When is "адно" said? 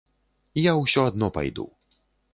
1.13-1.31